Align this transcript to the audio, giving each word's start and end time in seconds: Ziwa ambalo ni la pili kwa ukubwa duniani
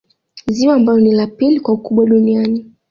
Ziwa 0.47 0.75
ambalo 0.75 0.99
ni 0.99 1.11
la 1.13 1.27
pili 1.27 1.59
kwa 1.59 1.73
ukubwa 1.73 2.05
duniani 2.05 2.65